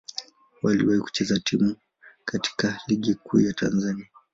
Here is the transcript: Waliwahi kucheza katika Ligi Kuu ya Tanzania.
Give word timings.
Waliwahi 0.61 0.99
kucheza 1.01 1.39
katika 2.25 2.79
Ligi 2.87 3.15
Kuu 3.15 3.39
ya 3.39 3.53
Tanzania. 3.53 4.07